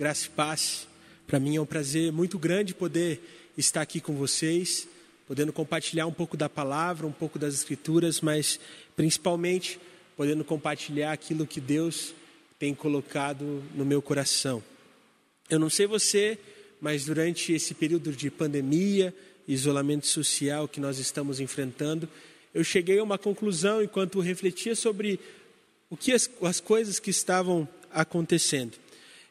[0.00, 0.88] graça e paz.
[1.26, 3.20] Para mim é um prazer muito grande poder
[3.58, 4.88] estar aqui com vocês,
[5.28, 8.58] podendo compartilhar um pouco da palavra, um pouco das escrituras, mas
[8.96, 9.78] principalmente
[10.16, 12.14] podendo compartilhar aquilo que Deus
[12.58, 14.62] tem colocado no meu coração.
[15.50, 16.38] Eu não sei você,
[16.80, 19.14] mas durante esse período de pandemia,
[19.46, 22.08] isolamento social que nós estamos enfrentando,
[22.54, 25.20] eu cheguei a uma conclusão enquanto refletia sobre
[25.90, 28.78] o que as, as coisas que estavam acontecendo.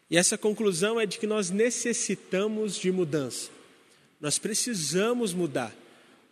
[0.10, 3.50] E essa conclusão é de que nós necessitamos de mudança.
[4.20, 5.74] Nós precisamos mudar.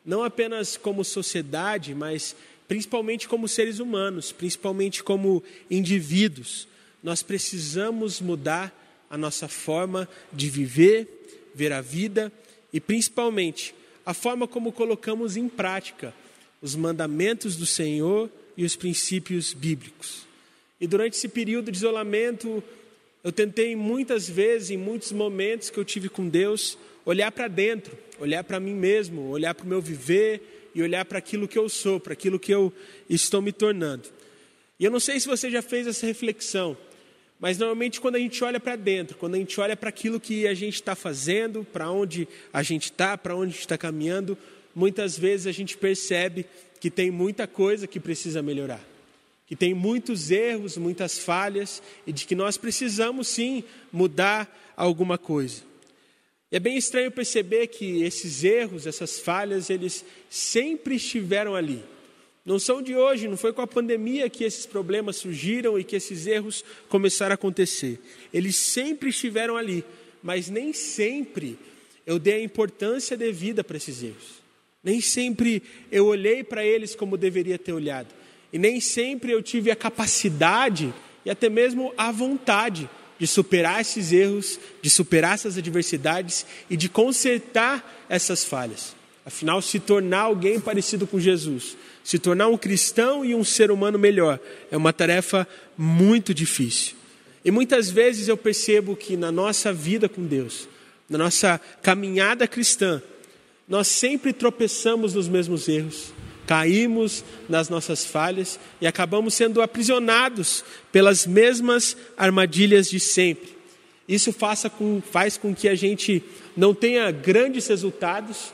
[0.05, 2.35] Não apenas como sociedade, mas
[2.68, 6.68] principalmente como seres humanos, principalmente como indivíduos.
[7.04, 8.73] Nós precisamos mudar
[9.09, 11.07] a nossa forma de viver,
[11.54, 12.32] ver a vida
[12.73, 13.73] e principalmente
[14.05, 16.13] a forma como colocamos em prática
[16.62, 20.26] os mandamentos do Senhor e os princípios bíblicos.
[20.80, 22.63] E durante esse período de isolamento,
[23.23, 27.98] eu tentei muitas vezes, em muitos momentos que eu tive com Deus, olhar para dentro,
[28.20, 31.68] olhar para mim mesmo, olhar para o meu viver e olhar para aquilo que eu
[31.68, 32.71] sou, para aquilo que eu
[33.10, 34.10] estou me tornando.
[34.79, 36.77] E eu não sei se você já fez essa reflexão,
[37.40, 40.48] mas normalmente quando a gente olha para dentro, quando a gente olha para aquilo que
[40.48, 44.38] a gente está fazendo, para onde a gente está, para onde a gente está caminhando,
[44.76, 46.45] muitas vezes a gente percebe
[46.79, 48.96] que tem muita coisa que precisa melhorar
[49.48, 55.63] que tem muitos erros, muitas falhas e de que nós precisamos sim mudar alguma coisa.
[56.51, 61.81] E é bem estranho perceber que esses erros, essas falhas, eles sempre estiveram ali.
[62.45, 65.95] Não são de hoje, não foi com a pandemia que esses problemas surgiram e que
[65.95, 68.00] esses erros começaram a acontecer.
[68.34, 69.84] Eles sempre estiveram ali,
[70.22, 71.57] mas nem sempre
[72.06, 74.41] eu dei a importância devida para esses erros.
[74.81, 75.61] Nem sempre
[75.91, 78.16] eu olhei para eles como deveria ter olhado.
[78.51, 80.94] E nem sempre eu tive a capacidade
[81.25, 82.89] e até mesmo a vontade
[83.19, 88.95] de superar esses erros, de superar essas adversidades e de consertar essas falhas.
[89.25, 93.99] Afinal, se tornar alguém parecido com Jesus, se tornar um cristão e um ser humano
[93.99, 94.39] melhor,
[94.72, 95.45] é uma tarefa
[95.77, 96.95] muito difícil.
[97.43, 100.69] E muitas vezes eu percebo que na nossa vida com Deus,
[101.09, 103.01] na nossa caminhada cristã,
[103.67, 106.13] nós sempre tropeçamos nos mesmos erros,
[106.47, 113.58] caímos nas nossas falhas e acabamos sendo aprisionados pelas mesmas armadilhas de sempre.
[114.08, 114.34] Isso
[114.78, 116.24] com, faz com que a gente
[116.56, 118.53] não tenha grandes resultados,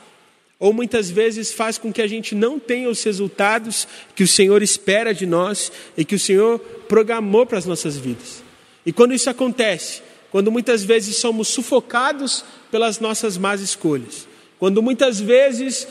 [0.58, 4.62] ou muitas vezes faz com que a gente não tenha os resultados que o Senhor
[4.62, 8.42] espera de nós e que o Senhor programou para as nossas vidas.
[8.84, 14.26] E quando isso acontece, quando muitas vezes somos sufocados pelas nossas más escolhas,
[14.58, 15.86] quando muitas vezes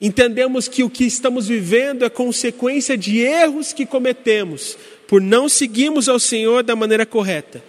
[0.00, 6.08] entendemos que o que estamos vivendo é consequência de erros que cometemos por não seguirmos
[6.08, 7.62] ao Senhor da maneira correta.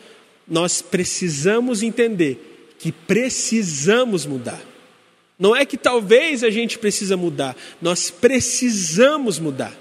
[0.47, 4.61] Nós precisamos entender que precisamos mudar.
[5.37, 9.75] Não é que talvez a gente precisa mudar, nós precisamos mudar.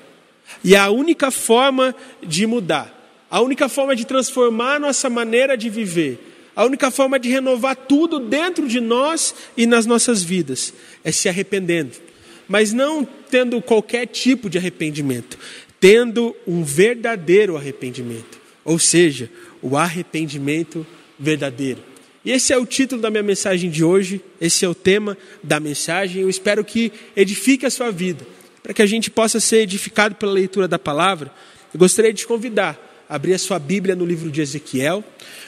[0.65, 5.69] E a única forma de mudar, a única forma de transformar a nossa maneira de
[5.69, 6.19] viver,
[6.57, 10.73] a única forma de renovar tudo dentro de nós e nas nossas vidas
[11.05, 12.10] é se arrependendo
[12.51, 15.39] mas não tendo qualquer tipo de arrependimento,
[15.79, 19.31] tendo um verdadeiro arrependimento, ou seja,
[19.63, 20.85] o arrependimento
[21.17, 21.79] verdadeiro.
[22.25, 25.61] E esse é o título da minha mensagem de hoje, esse é o tema da
[25.61, 26.23] mensagem.
[26.23, 28.27] Eu espero que edifique a sua vida,
[28.65, 31.33] para que a gente possa ser edificado pela leitura da palavra.
[31.73, 35.05] Eu gostaria de te convidar a abrir a sua Bíblia no livro de Ezequiel,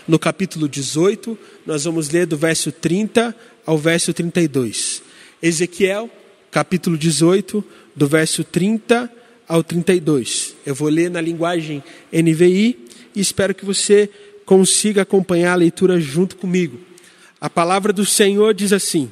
[0.07, 1.37] no capítulo 18,
[1.67, 3.35] nós vamos ler do verso 30
[3.67, 5.03] ao verso 32.
[5.43, 6.09] Ezequiel,
[6.53, 7.65] capítulo 18,
[7.97, 9.11] do verso 30
[9.49, 10.55] ao 32.
[10.67, 11.83] Eu vou ler na linguagem
[12.13, 12.79] NVI
[13.17, 14.09] e espero que você
[14.45, 16.79] consiga acompanhar a leitura junto comigo.
[17.41, 19.11] A palavra do Senhor diz assim: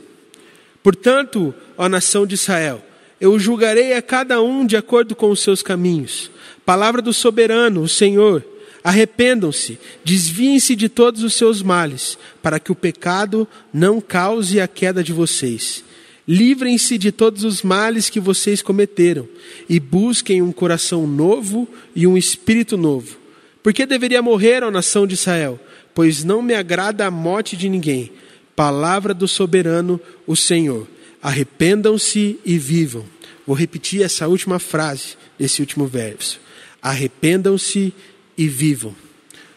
[0.82, 2.84] Portanto, ó nação de Israel,
[3.18, 6.30] eu julgarei a cada um de acordo com os seus caminhos.
[6.66, 8.44] Palavra do soberano, o Senhor.
[8.84, 15.04] Arrependam-se, desviem-se de todos os seus males, para que o pecado não cause a queda
[15.04, 15.84] de vocês.
[16.32, 19.28] Livrem-se de todos os males que vocês cometeram
[19.68, 23.18] e busquem um coração novo e um espírito novo.
[23.64, 25.58] Por que deveria morrer, a nação de Israel?
[25.92, 28.12] Pois não me agrada a morte de ninguém.
[28.54, 30.86] Palavra do soberano, o Senhor.
[31.20, 33.04] Arrependam-se e vivam.
[33.44, 36.40] Vou repetir essa última frase desse último verso.
[36.80, 37.92] Arrependam-se
[38.38, 38.94] e vivam.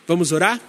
[0.08, 0.60] Vamos orar?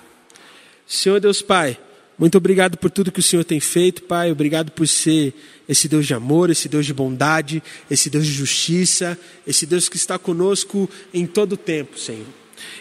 [0.86, 1.78] Senhor Deus Pai,
[2.19, 4.31] muito obrigado por tudo que o Senhor tem feito, Pai.
[4.31, 5.34] Obrigado por ser
[5.69, 9.96] esse Deus de amor, esse Deus de bondade, esse Deus de justiça, esse Deus que
[9.96, 12.26] está conosco em todo o tempo, Senhor.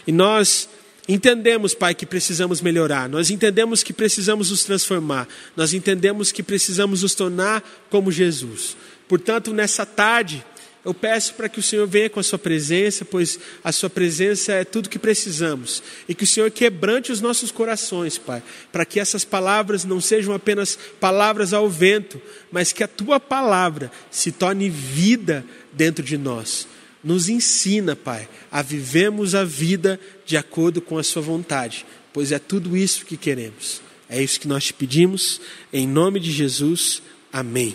[0.06, 0.68] E nós
[1.06, 7.02] Entendemos, Pai, que precisamos melhorar, nós entendemos que precisamos nos transformar, nós entendemos que precisamos
[7.02, 8.74] nos tornar como Jesus.
[9.06, 10.42] Portanto, nessa tarde,
[10.84, 14.52] eu peço para que o Senhor venha com a Sua presença, pois a Sua presença
[14.52, 19.00] é tudo que precisamos, e que o Senhor quebrante os nossos corações, Pai, para que
[19.00, 22.20] essas palavras não sejam apenas palavras ao vento,
[22.52, 26.68] mas que a Tua palavra se torne vida dentro de nós.
[27.02, 32.38] Nos ensina, Pai, a vivemos a vida de acordo com a Sua vontade, pois é
[32.38, 33.82] tudo isso que queremos.
[34.08, 35.40] É isso que nós te pedimos,
[35.72, 37.02] em nome de Jesus.
[37.32, 37.74] Amém.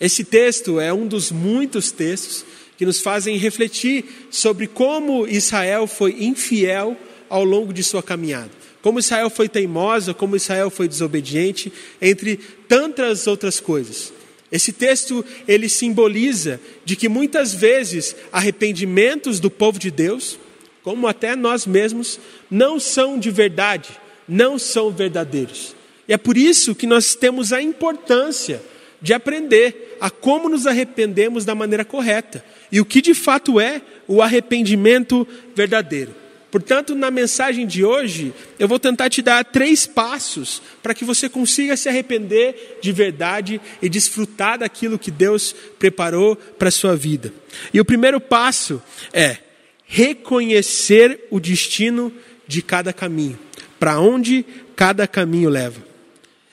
[0.00, 2.44] Esse texto é um dos muitos textos
[2.76, 6.96] que nos fazem refletir sobre como Israel foi infiel
[7.28, 8.50] ao longo de sua caminhada.
[8.80, 12.36] Como Israel foi teimosa, como Israel foi desobediente, entre
[12.68, 14.12] tantas outras coisas.
[14.50, 20.38] Esse texto ele simboliza de que muitas vezes arrependimentos do povo de Deus,
[20.82, 23.90] como até nós mesmos, não são de verdade,
[24.28, 25.74] não são verdadeiros.
[26.08, 28.62] E é por isso que nós temos a importância
[29.00, 33.80] de aprender a como nos arrependemos da maneira correta e o que de fato é
[34.06, 36.14] o arrependimento verdadeiro.
[36.50, 41.28] Portanto, na mensagem de hoje, eu vou tentar te dar três passos para que você
[41.28, 47.32] consiga se arrepender de verdade e desfrutar daquilo que Deus preparou para a sua vida.
[47.72, 49.36] E o primeiro passo é
[49.84, 52.10] reconhecer o destino
[52.46, 53.38] de cada caminho,
[53.78, 54.44] para onde
[54.74, 55.87] cada caminho leva.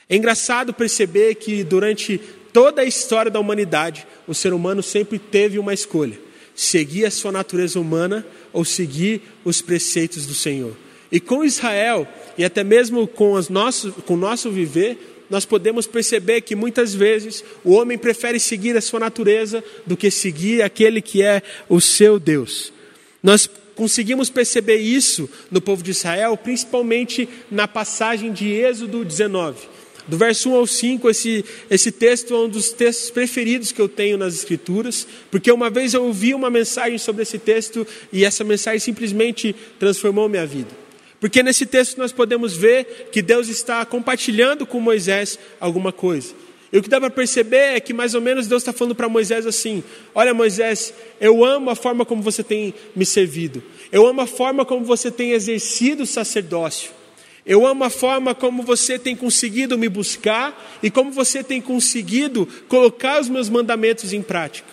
[0.09, 2.19] É engraçado perceber que durante
[2.53, 6.17] toda a história da humanidade, o ser humano sempre teve uma escolha:
[6.55, 10.75] seguir a sua natureza humana ou seguir os preceitos do Senhor.
[11.11, 12.07] E com Israel,
[12.37, 16.93] e até mesmo com, os nossos, com o nosso viver, nós podemos perceber que muitas
[16.93, 21.81] vezes o homem prefere seguir a sua natureza do que seguir aquele que é o
[21.81, 22.71] seu Deus.
[23.23, 29.75] Nós conseguimos perceber isso no povo de Israel, principalmente na passagem de Êxodo 19.
[30.07, 33.89] Do verso 1 ao 5, esse, esse texto é um dos textos preferidos que eu
[33.89, 38.43] tenho nas Escrituras, porque uma vez eu ouvi uma mensagem sobre esse texto e essa
[38.43, 40.69] mensagem simplesmente transformou minha vida.
[41.19, 46.35] Porque nesse texto nós podemos ver que Deus está compartilhando com Moisés alguma coisa.
[46.71, 49.09] E o que dá para perceber é que mais ou menos Deus está falando para
[49.09, 54.21] Moisés assim: Olha, Moisés, eu amo a forma como você tem me servido, eu amo
[54.21, 56.91] a forma como você tem exercido o sacerdócio.
[57.45, 62.47] Eu amo a forma como você tem conseguido me buscar e como você tem conseguido
[62.67, 64.67] colocar os meus mandamentos em prática.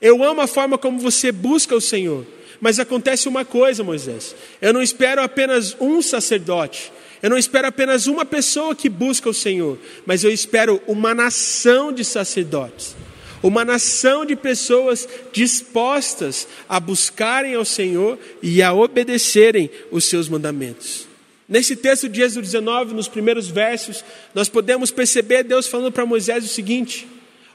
[0.00, 2.24] Eu amo a forma como você busca o Senhor.
[2.60, 4.36] Mas acontece uma coisa, Moisés.
[4.60, 6.92] Eu não espero apenas um sacerdote.
[7.20, 9.76] Eu não espero apenas uma pessoa que busca o Senhor.
[10.06, 12.94] Mas eu espero uma nação de sacerdotes.
[13.42, 21.11] Uma nação de pessoas dispostas a buscarem ao Senhor e a obedecerem os seus mandamentos.
[21.52, 24.02] Nesse texto de Êxodo 19, nos primeiros versos,
[24.34, 27.06] nós podemos perceber Deus falando para Moisés o seguinte: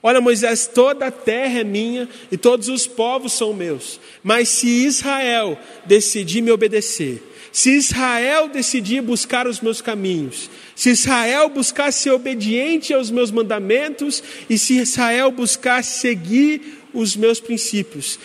[0.04, 4.00] Olha, Moisés, toda a terra é minha e todos os povos são meus.
[4.24, 11.50] Mas se Israel decidir me obedecer, se Israel decidir buscar os meus caminhos, se Israel
[11.50, 18.20] buscar ser obediente aos meus mandamentos e se Israel buscar seguir os meus princípios,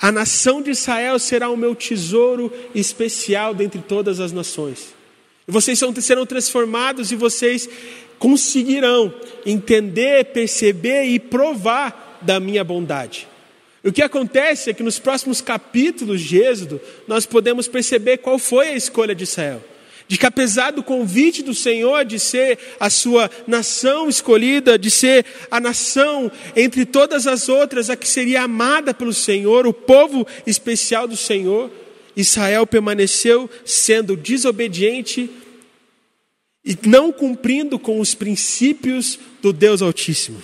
[0.00, 4.94] a nação de Israel será o meu tesouro especial dentre todas as nações.
[5.46, 7.68] Vocês serão transformados e vocês
[8.18, 9.12] conseguirão
[9.46, 13.26] entender, perceber e provar da minha bondade.
[13.82, 18.68] O que acontece é que nos próximos capítulos de Êxodo, nós podemos perceber qual foi
[18.68, 19.62] a escolha de Israel
[20.08, 25.26] de que apesar do convite do Senhor de ser a sua nação escolhida, de ser
[25.50, 31.06] a nação entre todas as outras a que seria amada pelo Senhor, o povo especial
[31.06, 31.70] do Senhor,
[32.16, 35.30] Israel permaneceu sendo desobediente
[36.64, 40.42] e não cumprindo com os princípios do Deus Altíssimo.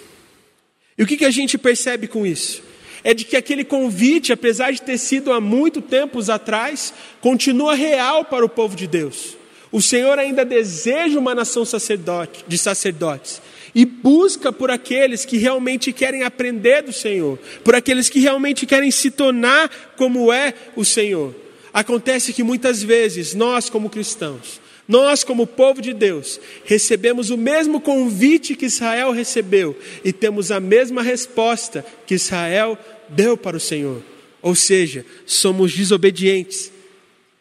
[0.96, 2.62] E o que, a gente percebe com isso?
[3.02, 8.24] É de que aquele convite, apesar de ter sido há muito tempos atrás, continua real
[8.24, 9.36] para o povo de Deus.
[9.74, 13.42] O Senhor ainda deseja uma nação sacerdote, de sacerdotes
[13.74, 18.92] e busca por aqueles que realmente querem aprender do Senhor, por aqueles que realmente querem
[18.92, 21.34] se tornar como é o Senhor.
[21.72, 27.80] Acontece que muitas vezes nós, como cristãos, nós, como povo de Deus, recebemos o mesmo
[27.80, 32.78] convite que Israel recebeu e temos a mesma resposta que Israel
[33.08, 34.00] deu para o Senhor.
[34.40, 36.70] Ou seja, somos desobedientes,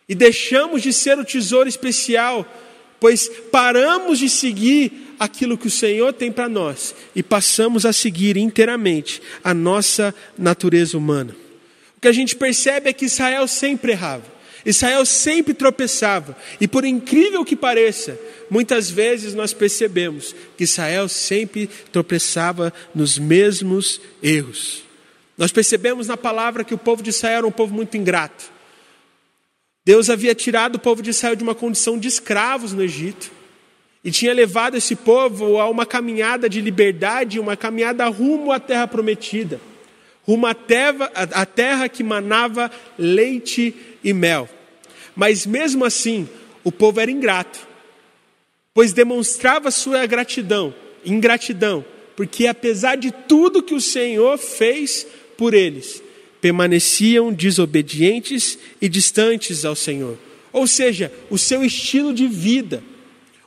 [0.07, 2.45] e deixamos de ser o tesouro especial,
[2.99, 8.37] pois paramos de seguir aquilo que o Senhor tem para nós e passamos a seguir
[8.37, 11.35] inteiramente a nossa natureza humana.
[11.97, 14.33] O que a gente percebe é que Israel sempre errava.
[14.65, 18.17] Israel sempre tropeçava, e por incrível que pareça,
[18.49, 24.83] muitas vezes nós percebemos que Israel sempre tropeçava nos mesmos erros.
[25.37, 28.53] Nós percebemos na palavra que o povo de Israel era um povo muito ingrato.
[29.85, 33.31] Deus havia tirado o povo de Israel de uma condição de escravos no Egito
[34.03, 38.87] e tinha levado esse povo a uma caminhada de liberdade, uma caminhada rumo à terra
[38.87, 39.59] prometida,
[40.25, 43.73] rumo à terra, à terra que manava leite
[44.03, 44.49] e mel.
[45.15, 46.27] Mas mesmo assim,
[46.63, 47.65] o povo era ingrato,
[48.73, 50.73] pois demonstrava sua gratidão,
[51.05, 51.85] ingratidão,
[52.15, 56.02] porque apesar de tudo que o Senhor fez por eles,
[56.43, 60.17] permaneciam desobedientes e distantes ao Senhor.
[60.51, 62.83] Ou seja, o seu estilo de vida,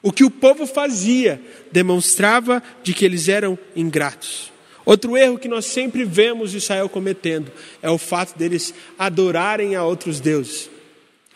[0.03, 1.39] o que o povo fazia,
[1.71, 4.51] demonstrava de que eles eram ingratos.
[4.83, 10.19] Outro erro que nós sempre vemos Israel cometendo é o fato deles adorarem a outros
[10.19, 10.71] deuses.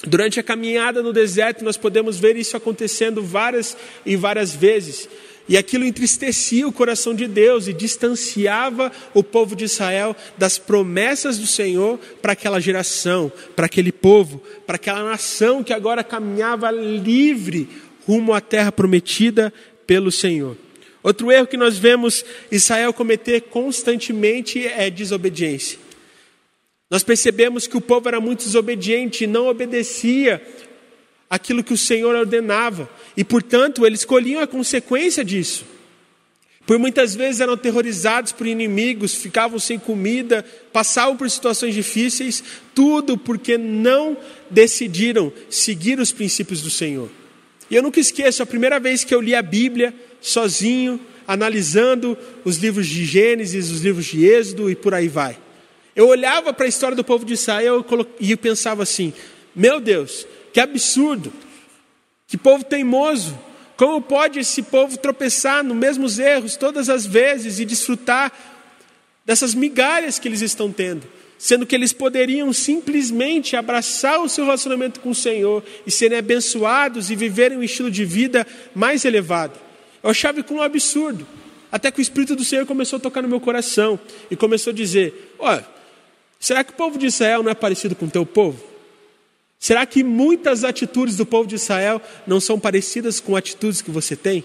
[0.02, 3.76] Durante a caminhada no deserto, nós podemos ver isso acontecendo várias
[4.06, 5.10] e várias vezes.
[5.50, 11.38] E aquilo entristecia o coração de Deus e distanciava o povo de Israel das promessas
[11.38, 17.68] do Senhor para aquela geração, para aquele povo, para aquela nação que agora caminhava livre
[18.06, 19.52] rumo à terra prometida
[19.88, 20.56] pelo Senhor.
[21.02, 25.80] Outro erro que nós vemos Israel cometer constantemente é desobediência.
[26.88, 30.40] Nós percebemos que o povo era muito desobediente e não obedecia
[31.30, 35.64] aquilo que o Senhor ordenava, e portanto eles colhiam a consequência disso.
[36.66, 42.42] Por muitas vezes eram terrorizados por inimigos, ficavam sem comida, passavam por situações difíceis,
[42.74, 44.16] tudo porque não
[44.50, 47.08] decidiram seguir os princípios do Senhor.
[47.70, 52.56] E eu nunca esqueço a primeira vez que eu li a Bíblia sozinho, analisando os
[52.56, 55.38] livros de Gênesis, os livros de Êxodo e por aí vai.
[55.94, 57.84] Eu olhava para a história do povo de Israel
[58.18, 59.12] e pensava assim:
[59.54, 61.32] meu Deus, que absurdo!
[62.26, 63.38] Que povo teimoso!
[63.76, 68.30] Como pode esse povo tropeçar nos mesmos erros todas as vezes e desfrutar
[69.24, 71.06] dessas migalhas que eles estão tendo?
[71.38, 77.10] Sendo que eles poderiam simplesmente abraçar o seu relacionamento com o Senhor e serem abençoados
[77.10, 79.58] e viverem um estilo de vida mais elevado.
[80.02, 81.26] Eu achava aquilo um absurdo.
[81.72, 83.98] Até que o Espírito do Senhor começou a tocar no meu coração
[84.30, 85.66] e começou a dizer: Olha,
[86.38, 88.69] será que o povo de Israel não é parecido com o teu povo?
[89.60, 94.16] Será que muitas atitudes do povo de Israel não são parecidas com atitudes que você
[94.16, 94.42] tem?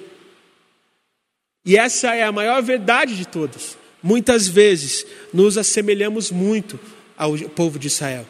[1.66, 3.78] E essa é a maior verdade de todas.
[4.04, 6.78] Muitas vezes nos assemelhamos muito
[7.18, 8.28] ao povo de Israel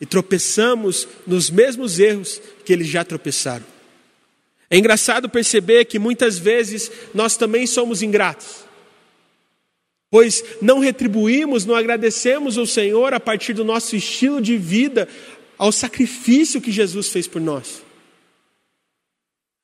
[0.00, 3.64] e tropeçamos nos mesmos erros que eles já tropeçaram.
[4.70, 8.64] É engraçado perceber que muitas vezes nós também somos ingratos,
[10.10, 15.08] pois não retribuímos, não agradecemos ao Senhor a partir do nosso estilo de vida,
[15.62, 17.84] ao sacrifício que Jesus fez por nós.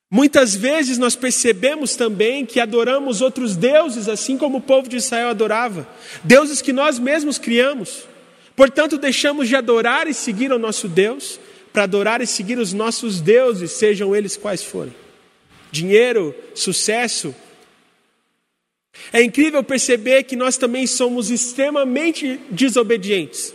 [0.09, 5.27] Muitas vezes nós percebemos também que adoramos outros deuses, assim como o povo de Israel
[5.27, 5.85] adorava,
[6.23, 8.07] deuses que nós mesmos criamos.
[8.55, 11.37] Portanto, deixamos de adorar e seguir o nosso Deus
[11.73, 14.95] para adorar e seguir os nossos deuses, sejam eles quais forem.
[15.69, 17.35] Dinheiro, sucesso.
[19.11, 23.53] É incrível perceber que nós também somos extremamente desobedientes.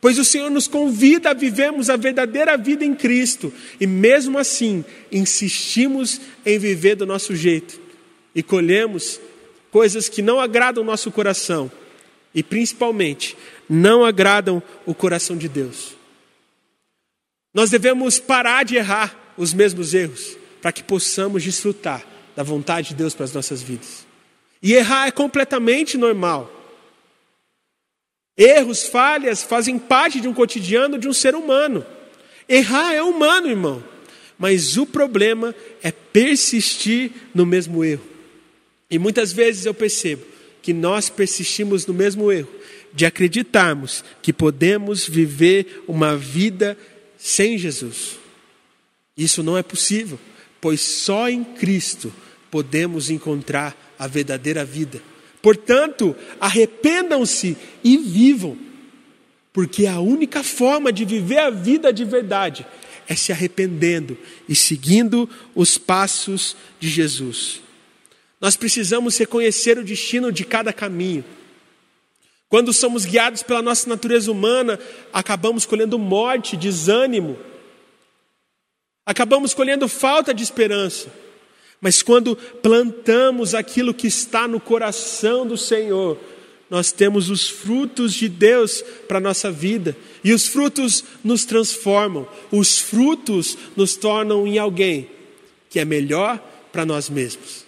[0.00, 4.84] Pois o Senhor nos convida a vivermos a verdadeira vida em Cristo, e mesmo assim
[5.12, 7.78] insistimos em viver do nosso jeito,
[8.34, 9.20] e colhemos
[9.70, 11.70] coisas que não agradam o nosso coração,
[12.34, 13.36] e principalmente
[13.68, 15.94] não agradam o coração de Deus.
[17.52, 22.94] Nós devemos parar de errar os mesmos erros, para que possamos desfrutar da vontade de
[22.94, 24.06] Deus para as nossas vidas.
[24.62, 26.59] E errar é completamente normal.
[28.40, 31.84] Erros, falhas fazem parte de um cotidiano de um ser humano.
[32.48, 33.84] Errar é humano, irmão.
[34.38, 38.00] Mas o problema é persistir no mesmo erro.
[38.90, 40.24] E muitas vezes eu percebo
[40.62, 42.48] que nós persistimos no mesmo erro,
[42.94, 46.78] de acreditarmos que podemos viver uma vida
[47.18, 48.18] sem Jesus.
[49.14, 50.18] Isso não é possível,
[50.62, 52.10] pois só em Cristo
[52.50, 55.02] podemos encontrar a verdadeira vida.
[55.42, 58.58] Portanto, arrependam-se e vivam,
[59.52, 62.66] porque a única forma de viver a vida de verdade
[63.08, 64.16] é se arrependendo
[64.48, 67.60] e seguindo os passos de Jesus.
[68.40, 71.24] Nós precisamos reconhecer o destino de cada caminho.
[72.48, 74.78] Quando somos guiados pela nossa natureza humana,
[75.12, 77.38] acabamos colhendo morte, desânimo,
[79.06, 81.08] acabamos colhendo falta de esperança.
[81.80, 86.18] Mas quando plantamos aquilo que está no coração do Senhor,
[86.68, 89.96] nós temos os frutos de Deus para a nossa vida.
[90.22, 95.08] E os frutos nos transformam, os frutos nos tornam em alguém
[95.68, 96.38] que é melhor
[96.70, 97.64] para nós mesmos.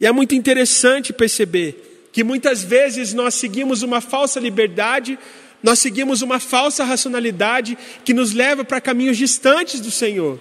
[0.00, 5.18] E é muito interessante perceber que muitas vezes nós seguimos uma falsa liberdade,
[5.62, 10.40] nós seguimos uma falsa racionalidade que nos leva para caminhos distantes do Senhor.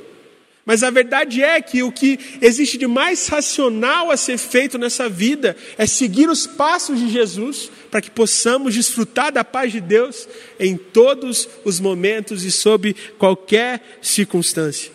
[0.67, 5.07] Mas a verdade é que o que existe de mais racional a ser feito nessa
[5.07, 10.27] vida é seguir os passos de Jesus para que possamos desfrutar da paz de Deus
[10.59, 14.91] em todos os momentos e sob qualquer circunstância.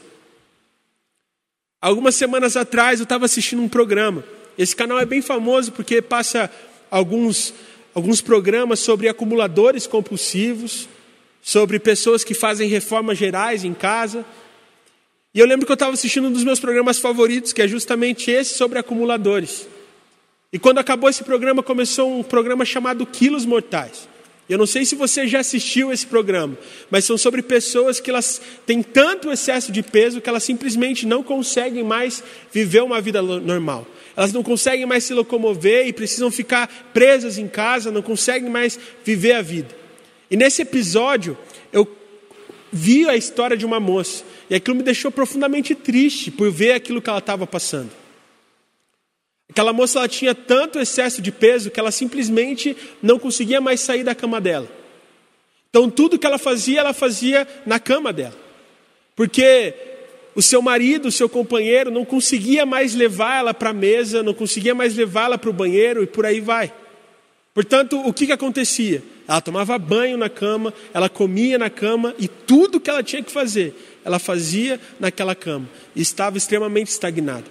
[1.81, 4.23] Algumas semanas atrás eu estava assistindo um programa.
[4.59, 6.51] Esse canal é bem famoso porque passa
[6.91, 7.55] alguns,
[7.95, 10.87] alguns programas sobre acumuladores compulsivos,
[11.41, 14.23] sobre pessoas que fazem reformas gerais em casa.
[15.35, 18.31] E eu lembro que eu estava assistindo um dos meus programas favoritos, que é justamente
[18.31, 19.67] esse sobre acumuladores.
[20.53, 24.07] E quando acabou esse programa, começou um programa chamado Quilos Mortais.
[24.47, 26.59] Eu não sei se você já assistiu esse programa,
[26.91, 31.23] mas são sobre pessoas que elas têm tanto excesso de peso que elas simplesmente não
[31.23, 32.23] conseguem mais
[32.53, 33.87] viver uma vida normal.
[34.15, 38.79] Elas não conseguem mais se locomover e precisam ficar presas em casa, não conseguem mais
[39.03, 39.75] viver a vida.
[40.31, 41.39] E nesse episódio,
[41.73, 41.89] eu
[42.71, 47.01] vi a história de uma moça e aquilo me deixou profundamente triste por ver aquilo
[47.01, 47.91] que ela estava passando.
[49.49, 54.05] Aquela moça ela tinha tanto excesso de peso que ela simplesmente não conseguia mais sair
[54.05, 54.71] da cama dela.
[55.71, 58.37] Então tudo que ela fazia, ela fazia na cama dela.
[59.17, 59.73] Porque
[60.35, 64.75] o seu marido, o seu companheiro, não conseguia mais levá-la para a mesa, não conseguia
[64.75, 66.71] mais levá-la para o banheiro e por aí vai.
[67.55, 69.03] Portanto, o que, que acontecia?
[69.27, 73.33] Ela tomava banho na cama, ela comia na cama e tudo que ela tinha que
[73.33, 77.45] fazer ela fazia naquela cama e estava extremamente estagnada.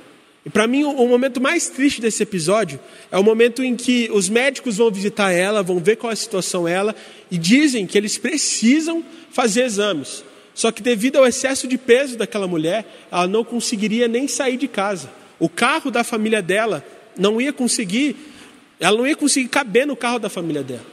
[0.46, 2.79] E para mim, o momento mais triste desse episódio
[3.12, 6.15] é o momento em que os médicos vão visitar ela, vão ver qual é a
[6.15, 6.96] situação dela
[7.29, 10.24] e dizem que eles precisam fazer exames.
[10.55, 14.67] Só que devido ao excesso de peso daquela mulher, ela não conseguiria nem sair de
[14.67, 15.12] casa.
[15.39, 16.84] O carro da família dela
[17.17, 18.15] não ia conseguir,
[18.79, 20.86] ela não ia conseguir caber no carro da família dela.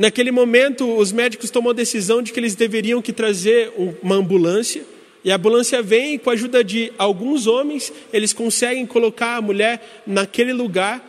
[0.00, 3.70] Naquele momento, os médicos tomam a decisão de que eles deveriam que trazer
[4.02, 4.82] uma ambulância.
[5.22, 9.42] E a ambulância vem e, com a ajuda de alguns homens, eles conseguem colocar a
[9.42, 11.04] mulher naquele lugar,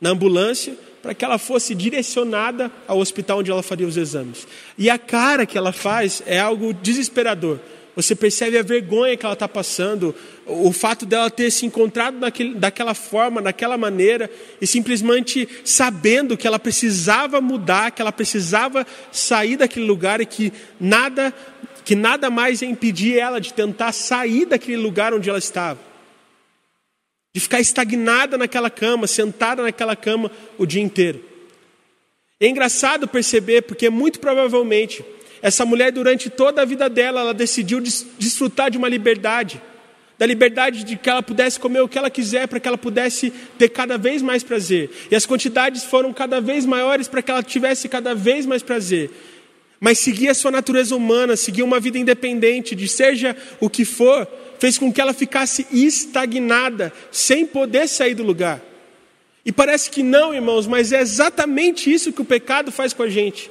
[0.00, 4.48] na ambulância, para que ela fosse direcionada ao hospital onde ela faria os exames.
[4.78, 7.60] E a cara que ela faz é algo desesperador.
[7.96, 12.54] Você percebe a vergonha que ela está passando, o fato dela ter se encontrado naquele,
[12.54, 14.28] daquela forma, daquela maneira,
[14.60, 20.52] e simplesmente sabendo que ela precisava mudar, que ela precisava sair daquele lugar e que
[20.80, 21.32] nada,
[21.84, 25.78] que nada mais ia impedir ela de tentar sair daquele lugar onde ela estava.
[27.32, 31.22] De ficar estagnada naquela cama, sentada naquela cama o dia inteiro.
[32.40, 35.04] É engraçado perceber, porque muito provavelmente
[35.44, 39.60] essa mulher, durante toda a vida dela, ela decidiu desfrutar de uma liberdade.
[40.18, 43.30] Da liberdade de que ela pudesse comer o que ela quiser, para que ela pudesse
[43.58, 44.88] ter cada vez mais prazer.
[45.10, 49.10] E as quantidades foram cada vez maiores para que ela tivesse cada vez mais prazer.
[49.78, 54.26] Mas seguir a sua natureza humana, seguir uma vida independente, de seja o que for,
[54.58, 58.62] fez com que ela ficasse estagnada, sem poder sair do lugar.
[59.44, 63.10] E parece que não, irmãos, mas é exatamente isso que o pecado faz com a
[63.10, 63.50] gente.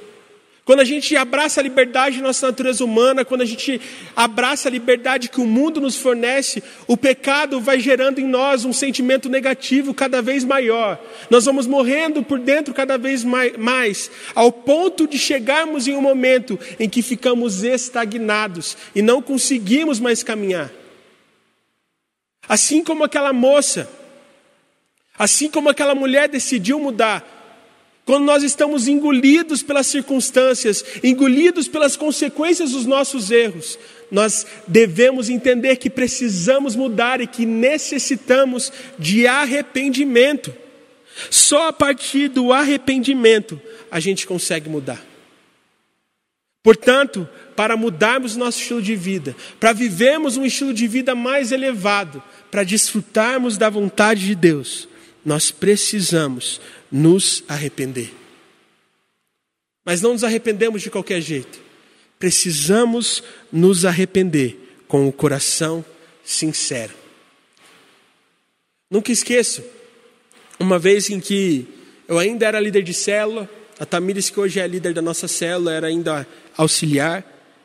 [0.64, 3.78] Quando a gente abraça a liberdade de nossa natureza humana, quando a gente
[4.16, 8.72] abraça a liberdade que o mundo nos fornece, o pecado vai gerando em nós um
[8.72, 10.98] sentimento negativo cada vez maior.
[11.28, 16.58] Nós vamos morrendo por dentro cada vez mais, ao ponto de chegarmos em um momento
[16.80, 20.72] em que ficamos estagnados e não conseguimos mais caminhar.
[22.48, 23.86] Assim como aquela moça,
[25.18, 27.43] assim como aquela mulher decidiu mudar,
[28.04, 33.78] quando nós estamos engolidos pelas circunstâncias, engolidos pelas consequências dos nossos erros,
[34.10, 40.54] nós devemos entender que precisamos mudar e que necessitamos de arrependimento.
[41.30, 45.02] Só a partir do arrependimento a gente consegue mudar.
[46.62, 52.22] Portanto, para mudarmos nosso estilo de vida, para vivermos um estilo de vida mais elevado,
[52.50, 54.88] para desfrutarmos da vontade de Deus,
[55.24, 56.60] nós precisamos
[56.94, 58.14] nos arrepender.
[59.84, 61.60] Mas não nos arrependemos de qualquer jeito.
[62.20, 65.84] Precisamos nos arrepender com o coração
[66.24, 66.94] sincero.
[68.88, 69.64] Nunca esqueço
[70.56, 71.66] uma vez em que
[72.06, 75.72] eu ainda era líder de célula, a Tamires, que hoje é líder da nossa célula,
[75.72, 76.24] era ainda
[76.56, 77.24] auxiliar,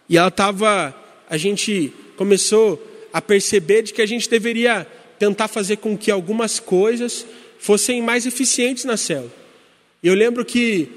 [0.09, 0.95] e ela estava,
[1.29, 4.87] a gente começou a perceber de que a gente deveria
[5.19, 7.27] tentar fazer com que algumas coisas
[7.59, 9.31] fossem mais eficientes na célula.
[10.01, 10.89] E eu lembro que,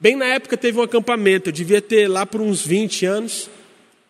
[0.00, 3.50] bem na época, teve um acampamento, eu devia ter lá por uns 20 anos,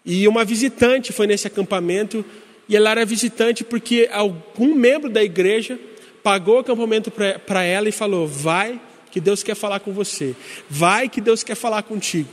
[0.04, 2.24] e uma visitante foi nesse acampamento,
[2.68, 5.78] e ela era visitante porque algum membro da igreja
[6.22, 8.80] pagou o acampamento para ela e falou: Vai,
[9.10, 10.36] que Deus quer falar com você,
[10.70, 12.28] vai, que Deus quer falar contigo.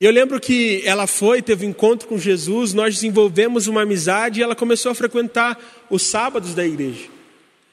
[0.00, 4.42] Eu lembro que ela foi, teve um encontro com Jesus, nós desenvolvemos uma amizade e
[4.42, 5.58] ela começou a frequentar
[5.90, 7.17] os sábados da igreja.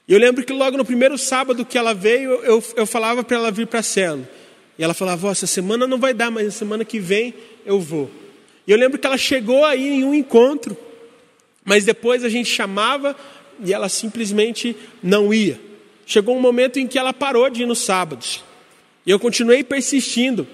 [0.07, 3.37] E eu lembro que logo no primeiro sábado que ela veio, eu, eu falava para
[3.37, 4.29] ela vir para a célula.
[4.77, 7.33] E ela falava: essa semana não vai dar, mas a semana que vem
[7.65, 8.09] eu vou.
[8.67, 10.77] E eu lembro que ela chegou aí em um encontro,
[11.63, 13.15] mas depois a gente chamava
[13.63, 15.59] e ela simplesmente não ia.
[16.05, 18.43] Chegou um momento em que ela parou de ir nos sábados.
[19.05, 20.47] E eu continuei persistindo.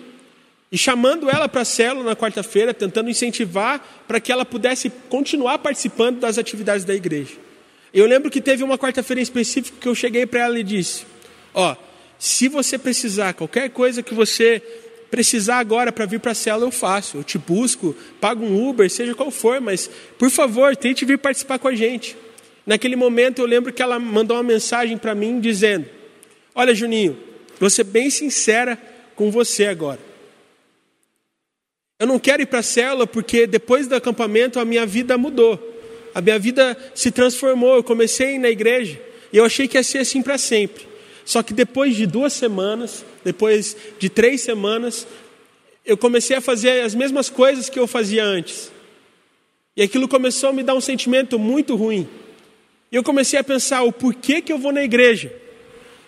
[0.72, 5.58] E chamando ela para a célula na quarta-feira, tentando incentivar para que ela pudesse continuar
[5.60, 7.34] participando das atividades da igreja.
[7.94, 11.06] Eu lembro que teve uma quarta-feira em específico que eu cheguei para ela e disse:
[11.54, 11.76] Ó,
[12.18, 14.62] se você precisar, qualquer coisa que você
[15.10, 17.18] precisar agora para vir para a célula, eu faço.
[17.18, 21.60] Eu te busco, pago um Uber, seja qual for, mas por favor, tente vir participar
[21.60, 22.16] com a gente.
[22.66, 25.86] Naquele momento eu lembro que ela mandou uma mensagem para mim dizendo:
[26.56, 27.18] Olha, Juninho,
[27.60, 28.78] vou ser bem sincera
[29.16, 30.00] com você agora.
[32.00, 35.81] Eu não quero ir para a célula porque depois do acampamento a minha vida mudou.
[36.14, 37.76] A minha vida se transformou.
[37.76, 39.00] Eu comecei na igreja
[39.32, 40.88] e eu achei que ia ser assim para sempre.
[41.24, 45.08] Só que depois de duas semanas, depois de três semanas,
[45.86, 48.72] eu comecei a fazer as mesmas coisas que eu fazia antes.
[49.76, 52.08] E aquilo começou a me dar um sentimento muito ruim.
[52.92, 55.34] E eu comecei a pensar: o porquê que eu vou na igreja,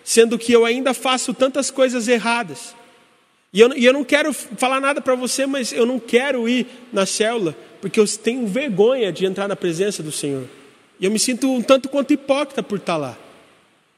[0.04, 2.74] sendo que eu ainda faço tantas coisas erradas?
[3.52, 6.66] E eu, e eu não quero falar nada para você, mas eu não quero ir
[6.92, 10.48] na célula, porque eu tenho vergonha de entrar na presença do Senhor.
[10.98, 13.14] E eu me sinto um tanto quanto hipócrita por estar lá.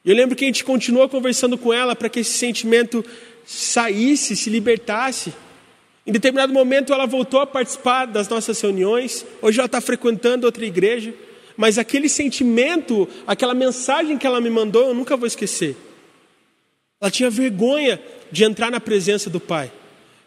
[0.04, 3.04] Eu lembro que a gente continuou conversando com ela para que esse sentimento
[3.44, 5.32] saísse, se libertasse.
[6.04, 9.24] Em determinado momento ela voltou a participar das nossas reuniões.
[9.40, 11.14] Hoje ela está frequentando outra igreja.
[11.56, 15.76] Mas aquele sentimento, aquela mensagem que ela me mandou, eu nunca vou esquecer.
[17.00, 19.70] Ela tinha vergonha de entrar na presença do Pai.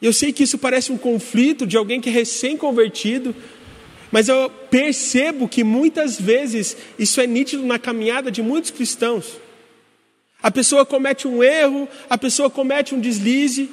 [0.02, 3.36] E eu sei que isso parece um conflito de alguém que é recém-convertido,
[4.12, 9.38] mas eu percebo que muitas vezes isso é nítido na caminhada de muitos cristãos.
[10.42, 13.70] A pessoa comete um erro, a pessoa comete um deslize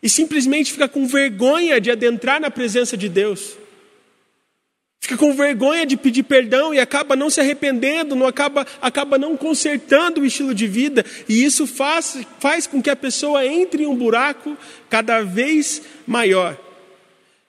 [0.00, 3.57] e simplesmente fica com vergonha de adentrar na presença de Deus.
[5.00, 9.36] Fica com vergonha de pedir perdão e acaba não se arrependendo, não acaba, acaba não
[9.36, 13.86] consertando o estilo de vida, e isso faz, faz com que a pessoa entre em
[13.86, 14.56] um buraco
[14.90, 16.58] cada vez maior.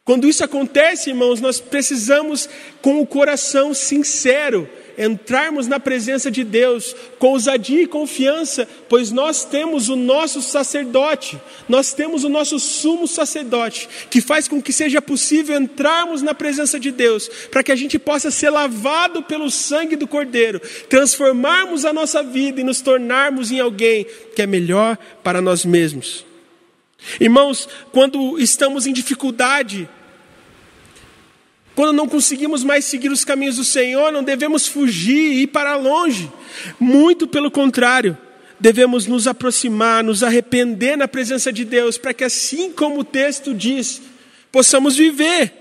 [0.06, 2.50] Quando isso acontece, irmãos, nós precisamos,
[2.82, 4.68] com o coração sincero,
[5.00, 11.40] entrarmos na presença de Deus com ousadia e confiança, pois nós temos o nosso sacerdote,
[11.70, 16.78] nós temos o nosso sumo sacerdote, que faz com que seja possível entrarmos na presença
[16.78, 20.60] de Deus, para que a gente possa ser lavado pelo sangue do Cordeiro,
[20.90, 26.26] transformarmos a nossa vida e nos tornarmos em alguém que é melhor para nós mesmos.
[27.20, 29.88] Irmãos, quando estamos em dificuldade,
[31.80, 35.78] quando não conseguimos mais seguir os caminhos do Senhor, não devemos fugir e ir para
[35.78, 36.30] longe.
[36.78, 38.18] Muito pelo contrário,
[38.60, 43.54] devemos nos aproximar, nos arrepender na presença de Deus, para que assim como o texto
[43.54, 44.02] diz,
[44.52, 45.54] possamos viver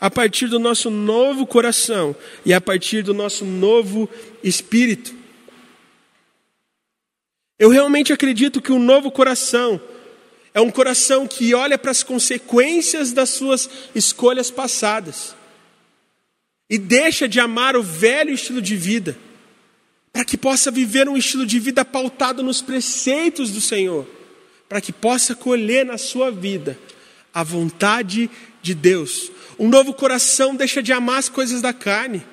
[0.00, 2.14] a partir do nosso novo coração
[2.46, 4.08] e a partir do nosso novo
[4.44, 5.12] espírito.
[7.58, 9.80] Eu realmente acredito que o um novo coração
[10.54, 15.39] é um coração que olha para as consequências das suas escolhas passadas
[16.70, 19.18] e deixa de amar o velho estilo de vida,
[20.12, 24.06] para que possa viver um estilo de vida pautado nos preceitos do Senhor,
[24.68, 26.78] para que possa colher na sua vida
[27.34, 28.30] a vontade
[28.62, 29.32] de Deus.
[29.58, 32.24] Um novo coração deixa de amar as coisas da carne.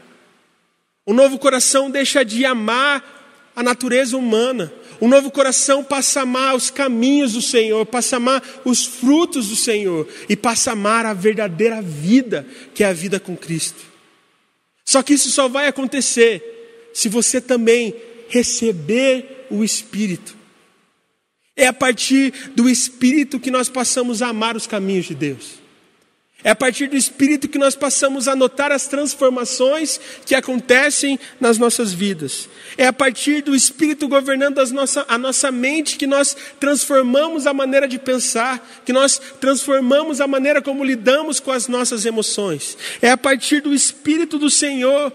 [1.06, 4.72] Um novo coração deixa de amar a natureza humana.
[5.02, 9.48] Um novo coração passa a amar os caminhos do Senhor, passa a amar os frutos
[9.50, 13.97] do Senhor e passa a amar a verdadeira vida, que é a vida com Cristo.
[14.88, 17.94] Só que isso só vai acontecer se você também
[18.30, 20.34] receber o Espírito.
[21.58, 25.56] É a partir do Espírito que nós passamos a amar os caminhos de Deus.
[26.48, 31.58] É a partir do Espírito que nós passamos a notar as transformações que acontecem nas
[31.58, 32.48] nossas vidas.
[32.78, 37.86] É a partir do Espírito governando nossa, a nossa mente que nós transformamos a maneira
[37.86, 42.78] de pensar, que nós transformamos a maneira como lidamos com as nossas emoções.
[43.02, 45.12] É a partir do Espírito do Senhor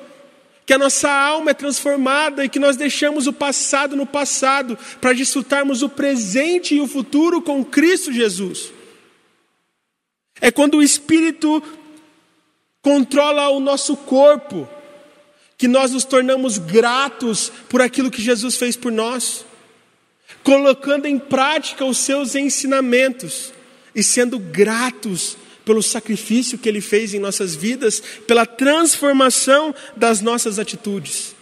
[0.66, 5.14] que a nossa alma é transformada e que nós deixamos o passado no passado para
[5.14, 8.81] desfrutarmos o presente e o futuro com Cristo Jesus.
[10.42, 11.62] É quando o Espírito
[12.82, 14.68] controla o nosso corpo,
[15.56, 19.46] que nós nos tornamos gratos por aquilo que Jesus fez por nós,
[20.42, 23.52] colocando em prática os seus ensinamentos
[23.94, 30.58] e sendo gratos pelo sacrifício que ele fez em nossas vidas, pela transformação das nossas
[30.58, 31.36] atitudes.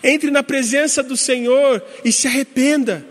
[0.00, 3.04] Entre na presença do Senhor e se arrependa,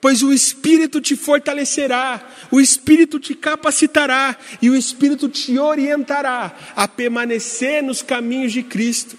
[0.00, 6.86] pois o Espírito te fortalecerá, o Espírito te capacitará e o Espírito te orientará a
[6.86, 9.16] permanecer nos caminhos de Cristo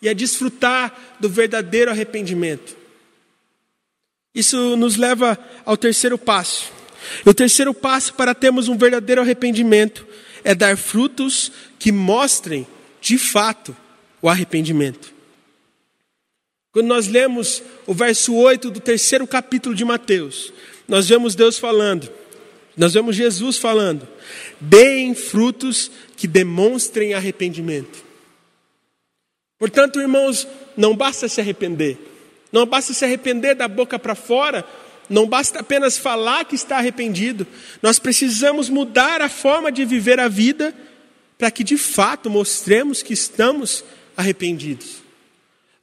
[0.00, 2.76] e a desfrutar do verdadeiro arrependimento.
[4.34, 6.70] Isso nos leva ao terceiro passo.
[7.24, 10.06] E o terceiro passo para termos um verdadeiro arrependimento
[10.44, 12.66] é dar frutos que mostrem,
[13.00, 13.76] de fato,
[14.20, 15.17] o arrependimento.
[16.78, 20.52] Quando nós lemos o verso 8 do terceiro capítulo de Mateus,
[20.86, 22.08] nós vemos Deus falando,
[22.76, 24.06] nós vemos Jesus falando:
[24.60, 28.04] deem frutos que demonstrem arrependimento.
[29.58, 31.98] Portanto, irmãos, não basta se arrepender,
[32.52, 34.64] não basta se arrepender da boca para fora,
[35.10, 37.44] não basta apenas falar que está arrependido,
[37.82, 40.72] nós precisamos mudar a forma de viver a vida
[41.36, 43.82] para que de fato mostremos que estamos
[44.16, 45.07] arrependidos.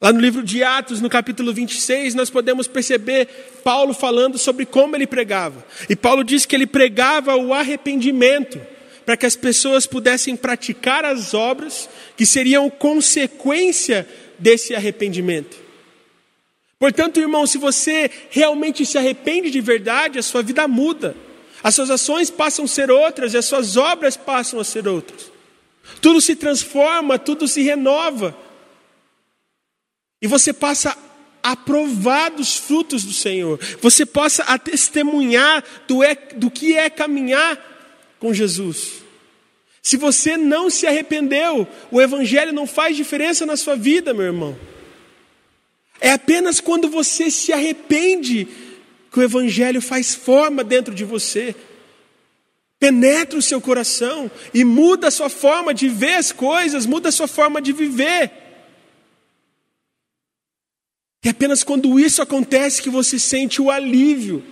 [0.00, 3.26] Lá no livro de Atos, no capítulo 26, nós podemos perceber
[3.64, 5.64] Paulo falando sobre como ele pregava.
[5.88, 8.60] E Paulo diz que ele pregava o arrependimento,
[9.06, 14.06] para que as pessoas pudessem praticar as obras que seriam consequência
[14.38, 15.56] desse arrependimento.
[16.78, 21.16] Portanto, irmão, se você realmente se arrepende de verdade, a sua vida muda.
[21.62, 25.32] As suas ações passam a ser outras e as suas obras passam a ser outras.
[26.02, 28.36] Tudo se transforma, tudo se renova.
[30.20, 30.96] E você passa
[31.42, 33.60] a provar dos frutos do Senhor.
[33.80, 37.56] Você possa a testemunhar do, é, do que é caminhar
[38.18, 39.04] com Jesus.
[39.80, 44.58] Se você não se arrependeu, o Evangelho não faz diferença na sua vida, meu irmão.
[46.00, 48.48] É apenas quando você se arrepende
[49.12, 51.54] que o Evangelho faz forma dentro de você,
[52.80, 57.12] penetra o seu coração e muda a sua forma de ver as coisas, muda a
[57.12, 58.45] sua forma de viver.
[61.26, 64.44] É apenas quando isso acontece que você sente o alívio,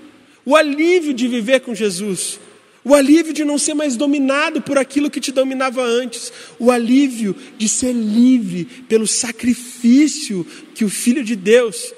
[0.45, 2.41] o alívio de viver com Jesus.
[2.83, 6.33] O alívio de não ser mais dominado por aquilo que te dominava antes.
[6.59, 11.95] O alívio de ser livre pelo sacrifício que o Filho de Deus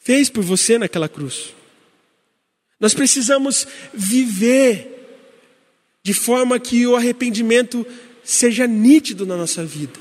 [0.00, 1.54] fez por você naquela cruz.
[2.80, 4.88] Nós precisamos viver
[6.02, 7.86] de forma que o arrependimento
[8.24, 10.00] seja nítido na nossa vida.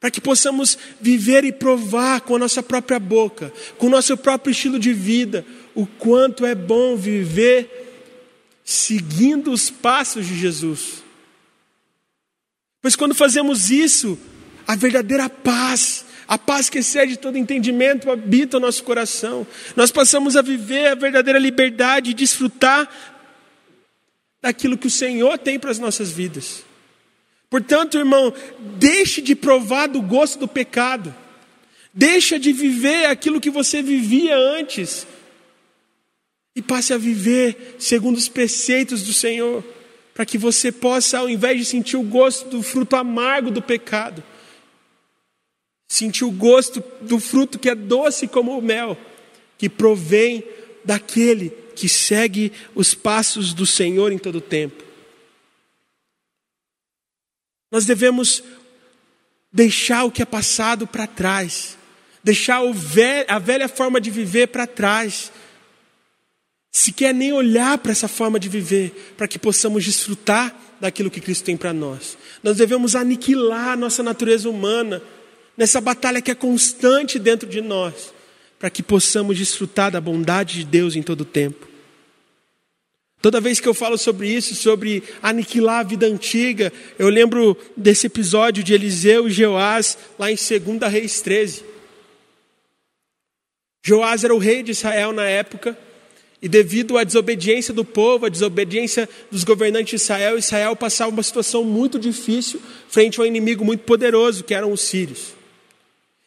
[0.00, 4.52] Para que possamos viver e provar com a nossa própria boca, com o nosso próprio
[4.52, 7.88] estilo de vida, o quanto é bom viver
[8.64, 11.02] seguindo os passos de Jesus.
[12.80, 14.18] Pois quando fazemos isso,
[14.66, 19.46] a verdadeira paz, a paz que excede todo entendimento, habita o nosso coração.
[19.74, 22.88] Nós passamos a viver a verdadeira liberdade e desfrutar
[24.40, 26.67] daquilo que o Senhor tem para as nossas vidas.
[27.50, 28.32] Portanto, irmão,
[28.76, 31.14] deixe de provar do gosto do pecado.
[31.92, 35.06] Deixa de viver aquilo que você vivia antes
[36.54, 39.64] e passe a viver segundo os preceitos do Senhor,
[40.12, 44.22] para que você possa, ao invés de sentir o gosto do fruto amargo do pecado,
[45.86, 48.98] sentir o gosto do fruto que é doce como o mel,
[49.56, 50.44] que provém
[50.84, 54.87] daquele que segue os passos do Senhor em todo o tempo.
[57.70, 58.42] Nós devemos
[59.52, 61.76] deixar o que é passado para trás,
[62.22, 62.60] deixar
[63.28, 65.30] a velha forma de viver para trás
[66.70, 71.44] sequer nem olhar para essa forma de viver, para que possamos desfrutar daquilo que Cristo
[71.44, 72.16] tem para nós.
[72.42, 75.02] Nós devemos aniquilar a nossa natureza humana
[75.56, 78.12] nessa batalha que é constante dentro de nós,
[78.58, 81.67] para que possamos desfrutar da bondade de Deus em todo o tempo.
[83.20, 88.06] Toda vez que eu falo sobre isso, sobre aniquilar a vida antiga, eu lembro desse
[88.06, 91.64] episódio de Eliseu e Jeoás, lá em 2 Reis 13.
[93.84, 95.76] Joás era o rei de Israel na época,
[96.40, 101.22] e devido à desobediência do povo, à desobediência dos governantes de Israel, Israel passava uma
[101.22, 105.34] situação muito difícil frente a um inimigo muito poderoso, que eram os sírios.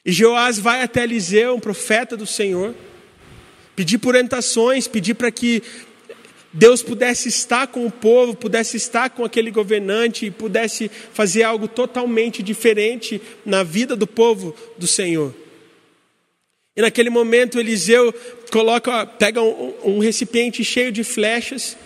[0.06, 2.75] E Jeoás vai até Eliseu, um profeta do Senhor,
[3.75, 5.63] pedir por orientações, pedir para que
[6.54, 11.68] Deus pudesse estar com o povo, pudesse estar com aquele governante e pudesse fazer algo
[11.68, 15.34] totalmente diferente na vida do povo do Senhor.
[16.76, 18.14] E naquele momento Eliseu
[18.52, 21.78] coloca, pega um, um recipiente cheio de flechas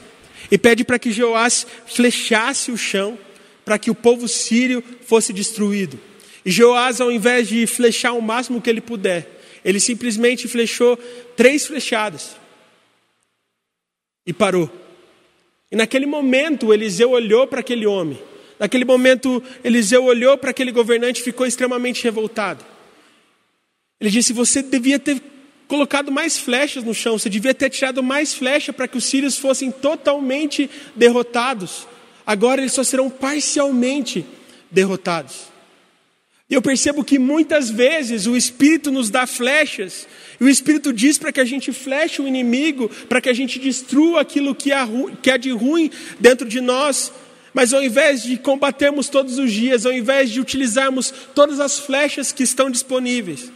[0.50, 3.18] e pede para que Joás flechasse o chão
[3.64, 6.00] para que o povo sírio fosse destruído.
[6.44, 9.28] E Joás, ao invés de flechar o máximo que ele puder,
[9.64, 10.98] ele simplesmente flechou
[11.36, 12.36] três flechadas
[14.26, 14.70] e parou.
[15.72, 18.20] E naquele momento, Eliseu olhou para aquele homem.
[18.60, 22.64] Naquele momento, Eliseu olhou para aquele governante e ficou extremamente revoltado.
[24.00, 25.22] Ele disse: Você devia ter
[25.68, 29.38] colocado mais flechas no chão, você devia ter tirado mais flecha para que os sírios
[29.38, 31.88] fossem totalmente derrotados.
[32.26, 34.26] Agora eles só serão parcialmente
[34.72, 35.55] derrotados.
[36.50, 40.08] E eu percebo que muitas vezes o Espírito nos dá flechas,
[40.40, 43.58] e o Espírito diz para que a gente fleche o inimigo, para que a gente
[43.58, 44.88] destrua aquilo que há,
[45.40, 47.12] de ruim dentro de nós,
[47.52, 52.32] mas ao invés de combatermos todos os dias, ao invés de utilizarmos todas as flechas
[52.32, 53.52] que estão disponíveis,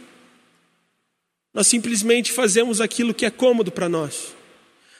[1.54, 4.34] nós simplesmente fazemos aquilo que é cômodo para nós.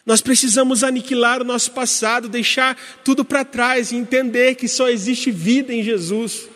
[0.07, 5.31] Nós precisamos aniquilar o nosso passado, deixar tudo para trás e entender que só existe
[5.31, 6.49] vida em Jesus.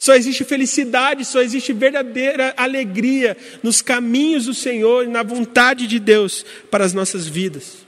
[0.00, 5.98] Só existe felicidade, só existe verdadeira alegria nos caminhos do Senhor e na vontade de
[5.98, 7.84] Deus para as nossas vidas.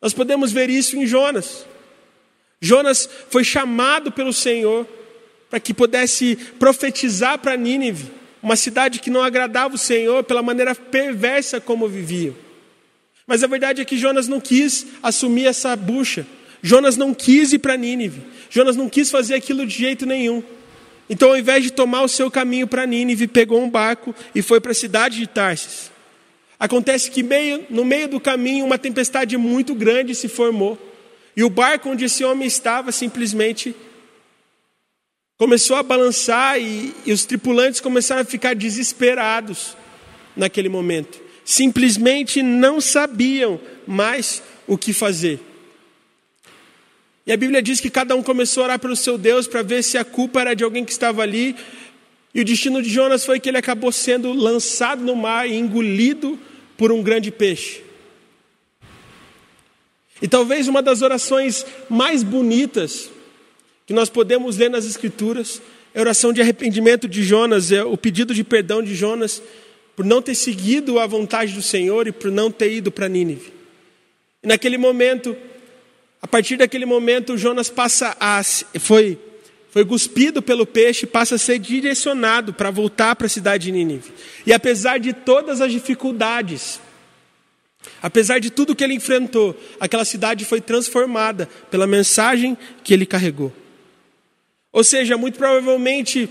[0.00, 1.66] Nós podemos ver isso em Jonas.
[2.58, 4.88] Jonas foi chamado pelo Senhor
[5.50, 8.10] para que pudesse profetizar para Nínive,
[8.42, 12.34] uma cidade que não agradava o Senhor pela maneira perversa como viviam.
[13.26, 16.26] Mas a verdade é que Jonas não quis assumir essa bucha.
[16.62, 18.22] Jonas não quis ir para Nínive.
[18.48, 20.42] Jonas não quis fazer aquilo de jeito nenhum.
[21.08, 24.60] Então, ao invés de tomar o seu caminho para Nínive, pegou um barco e foi
[24.60, 25.90] para a cidade de Tarsis.
[26.58, 30.78] Acontece que meio, no meio do caminho uma tempestade muito grande se formou.
[31.36, 33.74] E o barco onde esse homem estava simplesmente
[35.36, 39.76] começou a balançar e, e os tripulantes começaram a ficar desesperados
[40.34, 41.20] naquele momento.
[41.44, 45.38] Simplesmente não sabiam mais o que fazer.
[47.26, 49.82] E a Bíblia diz que cada um começou a orar pelo seu Deus para ver
[49.82, 51.56] se a culpa era de alguém que estava ali.
[52.32, 56.38] E o destino de Jonas foi que ele acabou sendo lançado no mar e engolido
[56.76, 57.82] por um grande peixe.
[60.22, 63.10] E talvez uma das orações mais bonitas
[63.86, 65.60] que nós podemos ler nas Escrituras
[65.92, 69.42] é a oração de arrependimento de Jonas, é o pedido de perdão de Jonas
[69.96, 73.52] por não ter seguido a vontade do Senhor e por não ter ido para Nínive.
[74.42, 75.36] E naquele momento,
[76.26, 78.42] a partir daquele momento, Jonas passa a
[78.80, 79.16] foi
[79.70, 84.10] foi cuspido pelo peixe, passa a ser direcionado para voltar para a cidade de Nínive.
[84.44, 86.80] E apesar de todas as dificuldades,
[88.02, 93.52] apesar de tudo que ele enfrentou, aquela cidade foi transformada pela mensagem que ele carregou.
[94.72, 96.28] Ou seja, muito provavelmente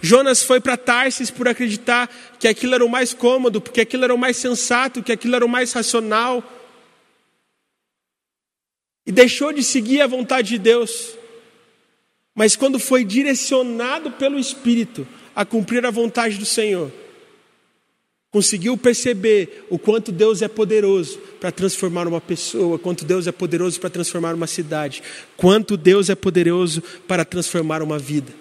[0.00, 2.08] Jonas foi para Tarsis por acreditar
[2.40, 5.44] que aquilo era o mais cômodo, porque aquilo era o mais sensato, que aquilo era
[5.44, 6.42] o mais racional
[9.08, 11.14] e deixou de seguir a vontade de Deus.
[12.34, 16.92] Mas quando foi direcionado pelo Espírito a cumprir a vontade do Senhor,
[18.30, 23.80] conseguiu perceber o quanto Deus é poderoso para transformar uma pessoa, quanto Deus é poderoso
[23.80, 25.02] para transformar uma cidade,
[25.38, 28.34] quanto Deus é poderoso para transformar uma vida.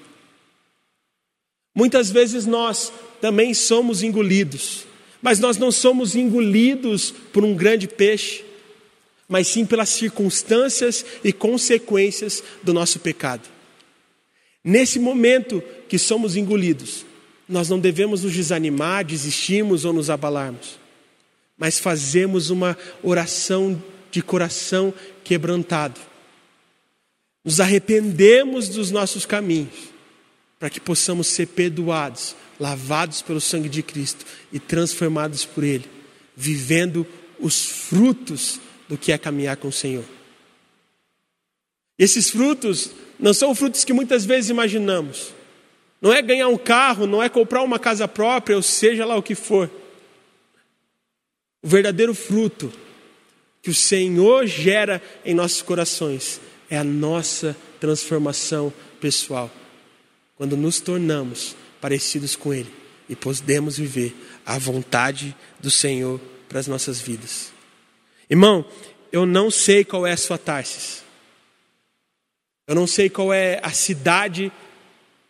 [1.74, 4.86] Muitas vezes nós também somos engolidos,
[5.22, 8.44] mas nós não somos engolidos por um grande peixe,
[9.28, 13.48] mas sim pelas circunstâncias e consequências do nosso pecado.
[14.64, 17.06] Nesse momento que somos engolidos,
[17.48, 20.80] nós não devemos nos desanimar, desistirmos ou nos abalarmos,
[21.58, 26.00] mas fazemos uma oração de coração quebrantado.
[27.44, 29.74] Nos arrependemos dos nossos caminhos,
[30.60, 35.86] para que possamos ser perdoados, lavados pelo sangue de Cristo e transformados por Ele,
[36.36, 37.08] vivendo
[37.40, 40.06] os frutos do que é caminhar com o Senhor.
[41.98, 45.34] Esses frutos não são frutos que muitas vezes imaginamos.
[46.00, 49.24] Não é ganhar um carro, não é comprar uma casa própria, ou seja lá o
[49.24, 49.70] que for.
[51.62, 52.72] O verdadeiro fruto
[53.64, 56.40] que o Senhor gera em nossos corações
[56.70, 59.52] é a nossa transformação pessoal.
[60.36, 62.72] Quando nos tornamos parecidos com Ele
[63.10, 67.57] e podemos viver a vontade do Senhor para as nossas vidas.
[68.30, 68.66] Irmão,
[69.12, 71.04] eu não sei qual é a sua Tarsis.
[72.68, 74.52] Eu não sei qual é a cidade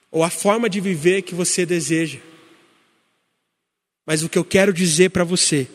[0.10, 2.20] ou a forma de viver que você deseja.
[4.06, 5.68] Mas o que eu quero dizer para você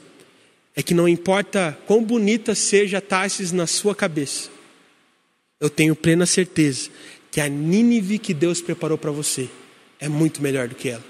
[0.75, 4.51] é que não importa quão bonita seja Tarsis na sua cabeça,
[5.61, 6.91] eu tenho plena certeza
[7.31, 9.49] que a Nínive que Deus preparou para você
[10.01, 11.05] é muito melhor do que ela.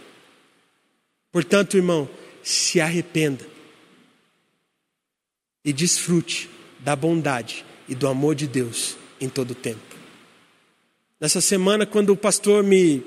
[1.33, 2.09] Portanto, irmão,
[2.43, 3.47] se arrependa
[5.65, 6.51] e desfrute
[6.81, 9.81] da bondade e do amor de Deus em todo o tempo.
[11.21, 13.03] Nessa semana, quando o pastor me,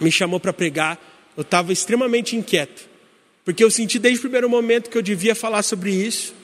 [0.00, 0.98] me chamou para pregar,
[1.36, 2.88] eu estava extremamente inquieto,
[3.44, 6.34] porque eu senti desde o primeiro momento que eu devia falar sobre isso,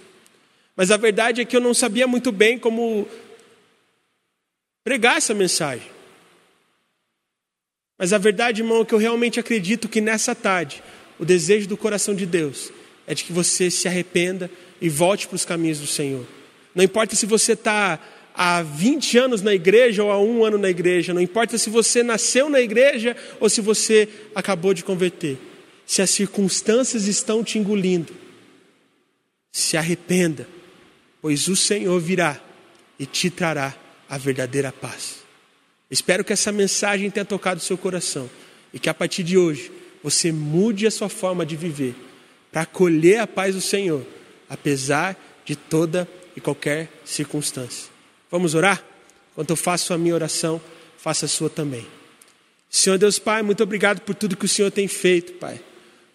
[0.77, 3.09] mas a verdade é que eu não sabia muito bem como
[4.85, 5.91] pregar essa mensagem.
[7.99, 10.83] Mas a verdade, irmão, é que eu realmente acredito que nessa tarde,
[11.19, 12.73] o desejo do coração de Deus
[13.07, 14.51] é de que você se arrependa
[14.83, 16.27] e volte para os caminhos do Senhor.
[16.75, 18.01] Não importa se você está
[18.35, 22.03] há 20 anos na igreja ou há um ano na igreja, não importa se você
[22.03, 25.39] nasceu na igreja ou se você acabou de converter.
[25.87, 28.13] Se as circunstâncias estão te engolindo,
[29.53, 30.49] se arrependa,
[31.21, 32.41] pois o Senhor virá
[32.99, 33.77] e te trará
[34.09, 35.19] a verdadeira paz.
[35.89, 38.29] Espero que essa mensagem tenha tocado o seu coração
[38.75, 39.71] e que a partir de hoje
[40.03, 41.95] você mude a sua forma de viver
[42.51, 44.05] para acolher a paz do Senhor,
[44.53, 47.91] apesar de toda e qualquer circunstância.
[48.31, 48.85] Vamos orar?
[49.33, 50.61] Enquanto eu faço a minha oração,
[50.99, 51.87] faça a sua também.
[52.69, 55.59] Senhor Deus Pai, muito obrigado por tudo que o Senhor tem feito, Pai.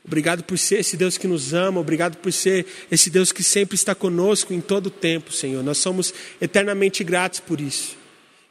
[0.06, 3.76] Obrigado por ser esse Deus que nos ama, obrigado por ser esse Deus que sempre
[3.76, 5.64] está conosco em todo o tempo, Senhor.
[5.64, 7.98] Nós somos eternamente gratos por isso.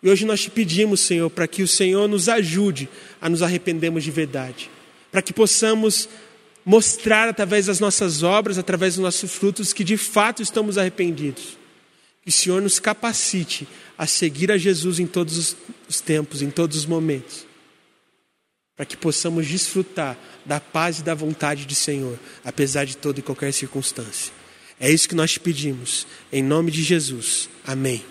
[0.02, 2.88] E hoje nós te pedimos, Senhor, para que o Senhor nos ajude
[3.20, 4.68] a nos arrependermos de verdade,
[5.12, 6.08] para que possamos
[6.66, 11.56] mostrar através das nossas obras, através dos nossos frutos, que de fato estamos arrependidos.
[12.22, 15.56] Que o Senhor nos capacite a seguir a Jesus em todos
[15.88, 17.46] os tempos, em todos os momentos,
[18.76, 23.22] para que possamos desfrutar da paz e da vontade do Senhor, apesar de toda e
[23.22, 24.32] qualquer circunstância.
[24.80, 27.48] É isso que nós te pedimos, em nome de Jesus.
[27.64, 28.04] Amém.